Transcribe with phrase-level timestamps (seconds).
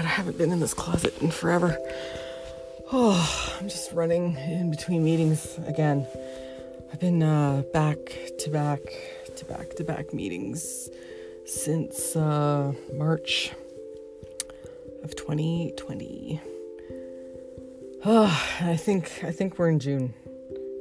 [0.00, 1.78] haven't been in this closet in forever.
[2.92, 6.06] Oh, I'm just running in between meetings again.
[6.92, 7.98] I've been uh, back
[8.40, 8.80] to back
[9.36, 10.90] to back to back meetings
[11.46, 13.52] since uh, March
[15.02, 16.40] of 2020.
[18.04, 20.12] Oh, I think I think we're in June.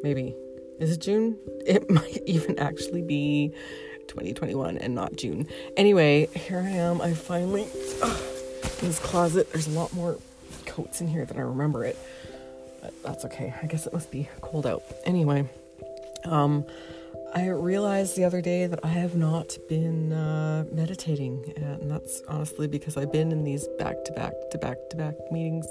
[0.03, 0.35] Maybe.
[0.79, 1.37] Is it June?
[1.65, 3.53] It might even actually be
[4.07, 5.47] 2021 and not June.
[5.77, 7.01] Anyway, here I am.
[7.01, 7.67] I finally
[8.01, 8.17] uh,
[8.87, 9.51] this closet.
[9.51, 10.17] There's a lot more
[10.65, 11.97] coats in here than I remember it.
[12.81, 13.53] But that's okay.
[13.61, 14.83] I guess it must be cold out.
[15.05, 15.47] Anyway,
[16.25, 16.65] um,
[17.33, 22.67] I realized the other day that I have not been uh, meditating, and that's honestly
[22.67, 25.67] because I've been in these back to back to back to back meetings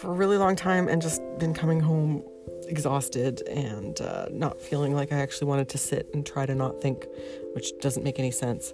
[0.00, 2.24] for a really long time and just been coming home
[2.66, 6.80] exhausted and uh, not feeling like I actually wanted to sit and try to not
[6.80, 7.06] think,
[7.54, 8.72] which doesn't make any sense.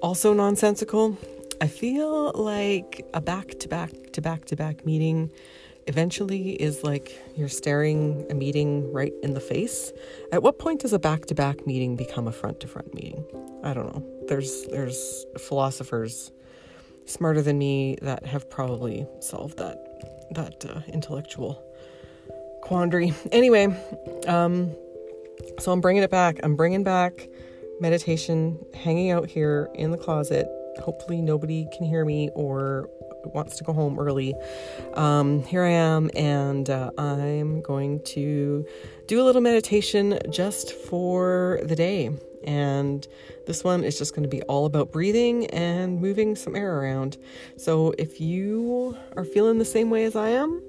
[0.00, 1.16] Also, nonsensical.
[1.60, 5.30] I feel like a back to back to back to back meeting
[5.86, 9.92] eventually is like you're staring a meeting right in the face.
[10.32, 13.24] At what point does a back-to-back meeting become a front-to-front meeting?
[13.64, 14.06] I don't know.
[14.28, 16.30] There's there's philosophers
[17.06, 19.78] smarter than me that have probably solved that
[20.32, 21.62] that uh, intellectual
[22.62, 23.12] quandary.
[23.32, 23.66] Anyway,
[24.28, 24.74] um,
[25.58, 26.38] so I'm bringing it back.
[26.42, 27.28] I'm bringing back
[27.80, 30.46] meditation, hanging out here in the closet.
[30.78, 32.88] Hopefully, nobody can hear me or
[33.24, 34.34] wants to go home early.
[34.94, 38.64] Um, here I am, and uh, I'm going to
[39.06, 42.10] do a little meditation just for the day.
[42.44, 43.06] And
[43.46, 47.18] this one is just going to be all about breathing and moving some air around.
[47.58, 50.62] So if you are feeling the same way as I am,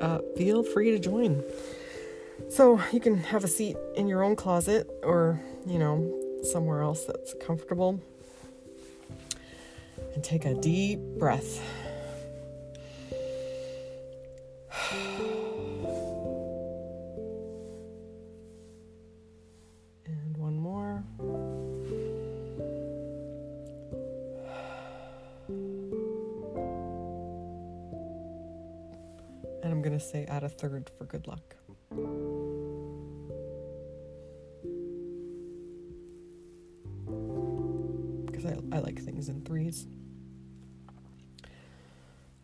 [0.00, 1.42] uh, feel free to join.
[2.48, 7.04] So you can have a seat in your own closet or, you know, somewhere else
[7.04, 8.00] that's comfortable.
[10.18, 11.62] And take a deep breath.
[20.04, 21.04] And one more.
[29.62, 31.54] And I'm going to say add a third for good luck.
[38.26, 39.86] Because I, I like things in threes.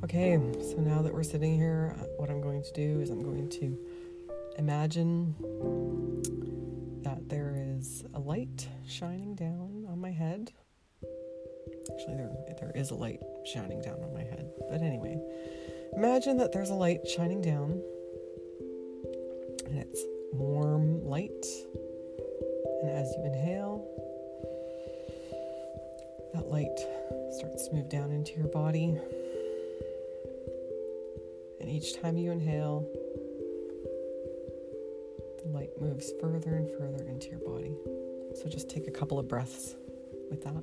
[0.05, 3.49] Okay, so now that we're sitting here, what I'm going to do is I'm going
[3.49, 3.79] to
[4.59, 5.35] imagine
[7.03, 10.53] that there is a light shining down on my head.
[11.91, 14.51] Actually, there, there is a light shining down on my head.
[14.69, 15.19] But anyway,
[15.97, 17.81] imagine that there's a light shining down
[19.65, 20.03] and it's
[20.35, 21.47] warm light.
[22.83, 23.89] And as you inhale,
[26.35, 26.79] that light
[27.39, 28.99] starts to move down into your body.
[31.65, 32.87] And each time you inhale,
[35.43, 37.75] the light moves further and further into your body.
[38.35, 39.75] So just take a couple of breaths
[40.29, 40.63] with that.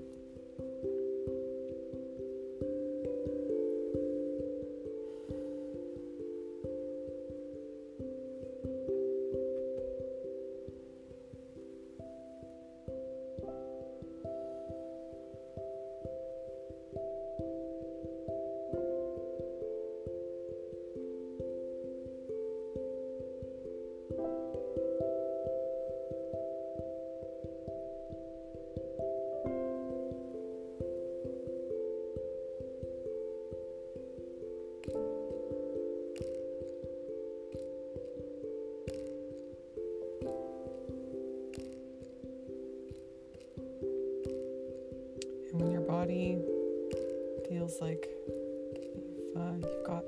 [47.49, 50.03] Feels like you've, uh, you've got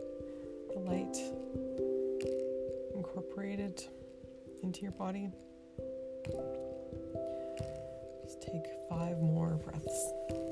[0.74, 1.18] the light
[2.96, 3.84] incorporated
[4.62, 5.30] into your body,
[8.24, 10.43] just take five more breaths.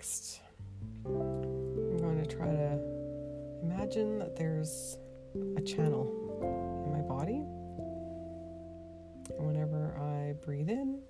[0.00, 0.40] Next,
[1.04, 2.80] I'm going to try to
[3.62, 4.96] imagine that there's
[5.58, 6.08] a channel
[6.86, 7.44] in my body.
[9.36, 11.02] And whenever I breathe in,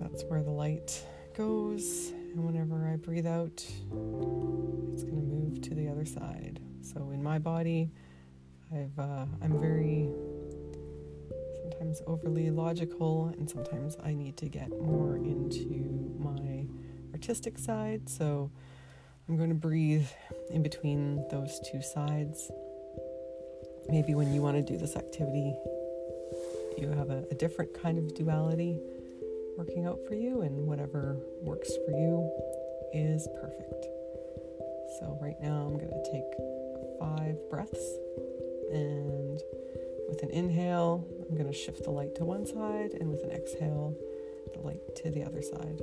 [0.00, 1.00] that's where the light
[1.36, 2.10] goes.
[2.34, 3.64] And whenever I breathe out,
[4.92, 6.58] it's going to move to the other side.
[6.82, 7.92] So in my body,
[8.74, 10.08] I've uh, I'm very
[11.62, 16.66] sometimes overly logical, and sometimes I need to get more into my
[17.12, 18.08] artistic side.
[18.08, 18.50] So
[19.28, 20.08] I'm going to breathe
[20.50, 22.50] in between those two sides.
[23.88, 25.54] Maybe when you want to do this activity,
[26.78, 28.78] you have a, a different kind of duality
[29.56, 32.30] working out for you, and whatever works for you
[32.94, 33.86] is perfect.
[34.98, 36.24] So, right now, I'm going to take
[37.00, 37.98] five breaths,
[38.72, 39.40] and
[40.08, 43.30] with an inhale, I'm going to shift the light to one side, and with an
[43.30, 43.94] exhale,
[44.54, 45.82] the light to the other side.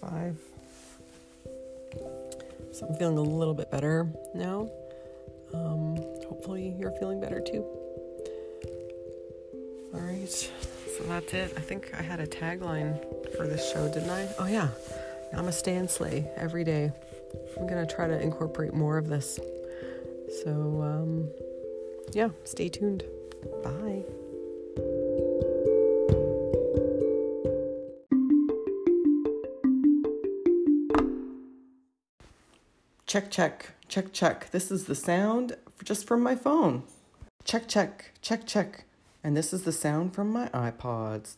[0.00, 0.36] Five.
[2.72, 4.70] So I'm feeling a little bit better now.
[5.54, 5.96] Um,
[6.28, 7.64] hopefully, you're feeling better too.
[9.94, 11.54] All right, so that's it.
[11.56, 13.00] I think I had a tagline
[13.36, 14.28] for this show, didn't I?
[14.38, 14.68] Oh, yeah.
[15.32, 16.92] Namaste and slay every day.
[17.58, 19.38] I'm going to try to incorporate more of this.
[20.42, 21.28] So, um,
[22.12, 23.04] yeah, stay tuned.
[23.62, 24.04] Bye.
[33.16, 34.50] Check, check, check, check.
[34.50, 36.82] This is the sound just from my phone.
[37.44, 38.84] Check, check, check, check.
[39.24, 41.36] And this is the sound from my iPods.